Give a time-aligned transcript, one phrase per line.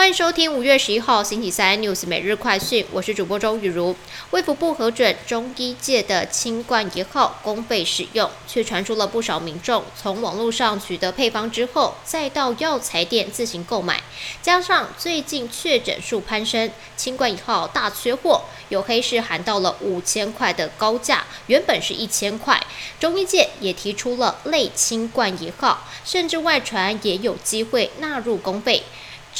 [0.00, 3.94] 欢迎收听五月十一号星期三 news 每日快讯，我是主播周雨茹。
[4.30, 14.02] 卫福部核准中医界的清冠一号公费使用，却传出了不少民众从网络上取得配方之后，再到药材店自行购买。
[14.40, 22.58] 加上最近确诊数攀升，清冠一号大缺货，有黑市喊到了五千块的高价，原本是一千块。
[22.98, 28.82] 中医界也提出了类清冠一号，甚至外传也有机会纳入公费。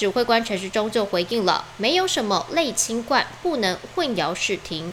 [0.00, 4.90] 指挥官陈时中就回应了，没有什么类清冠不能混淆视听。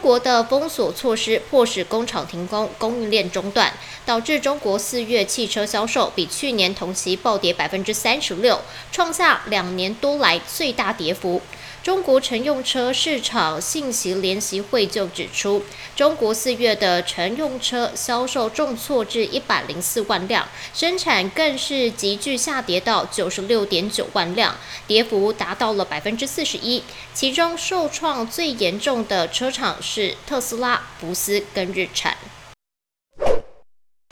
[0.00, 3.72] 国的封锁措施迫使工厂停工，供应链中断，
[4.04, 11.40] 导致中国四月汽车销售比去年同期暴跌百分之三十六，创下两年多来最大跌幅。
[11.82, 15.62] 中国乘用车市场信息联席会就指出，
[15.96, 24.54] 中国四月的乘用车销售重挫至一百零四万辆，生产更是急剧下跌到九十六点九万辆，
[24.86, 26.82] 跌幅达到了百分之四十一。
[27.14, 32.16] 其中受创最严重的车厂是特斯拉、福斯跟日产。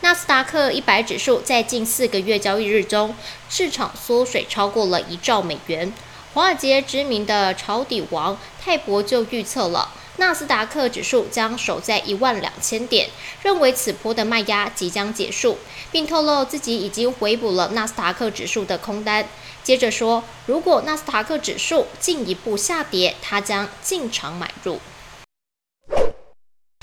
[0.03, 3.15] 纳斯达克一百指数在近四个月交易日中，
[3.49, 5.93] 市场缩水超过了一兆美元。
[6.35, 13.09] 华尔街知名的抄底王泰博就预测了纳斯达克指数将守在一万两千点，
[13.45, 15.59] 认为此波的卖压即将结束，
[15.93, 19.29] 并透露自己已经回补了纳斯达克指数的空单。
[19.63, 24.81] 接着说，如果纳斯达克指数进一步下跌，他将进场买入。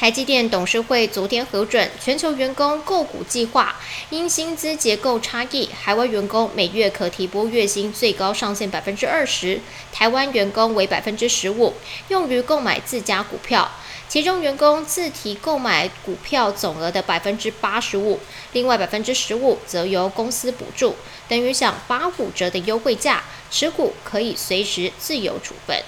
[0.06, 3.76] 台积电董事会昨天核准全球员工购股计划，
[4.12, 9.60] 因薪资结构差异，海外员工每月可提拨月薪最高上限百分之二十，
[9.92, 11.74] 台湾员工为百分之十五，
[12.10, 13.68] 用于购买自家股票。
[14.08, 18.20] 其中员工自提购买股票总额的百分之八十五，
[18.54, 20.96] 另外百分之十五则由公司补助，
[21.28, 25.82] 等于享八五折的优惠价，持股可以随时自由处分。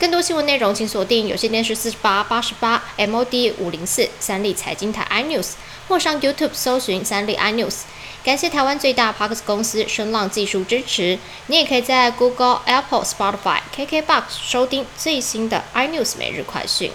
[0.00, 5.54] 更多新闻内容，请锁定有线电视四十八八十八 MOD 五零四三立财经台 iNews，
[5.88, 7.80] 或上 YouTube 搜寻三立 iNews。
[8.22, 11.18] 感谢台湾最大 Parks 公司声浪技术支持。
[11.48, 16.92] 你也可以在 Google、Apple、Spotify、KKBox 收听最新的 iNews 每日快讯。